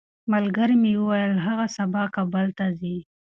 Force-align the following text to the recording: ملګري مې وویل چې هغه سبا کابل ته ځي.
ملګري 0.31 0.75
مې 0.81 0.91
وویل 0.97 1.31
چې 1.37 1.43
هغه 1.47 1.65
سبا 1.77 2.03
کابل 2.15 2.45
ته 2.57 2.65
ځي. 2.79 2.97